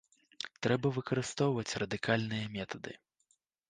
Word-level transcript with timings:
Трэба 0.67 0.87
выкарыстоўваць 0.97 1.77
радыкальныя 1.85 2.53
метады. 2.59 2.91